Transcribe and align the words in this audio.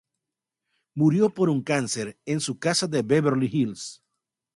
Murió 0.95 1.29
por 1.29 1.51
un 1.51 1.61
cáncer 1.61 2.17
en 2.25 2.39
su 2.39 2.57
casa 2.57 2.87
de 2.87 3.03
Beverly 3.03 3.47
Hills. 3.53 4.01